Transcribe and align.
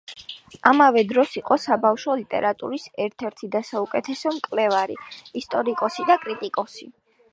ამავე 0.69 1.01
დროს 1.09 1.35
იყო 1.41 1.57
საბავშვო 1.65 2.15
ლიტერატურის 2.21 2.87
ერთ-ერთი 3.05 3.49
და 3.57 3.61
საუკეთესო 3.69 4.33
მკვლევარი, 4.39 4.97
ისტორიკოსი 5.43 6.07
და 6.13 6.17
კრიტიკოსი. 6.25 6.91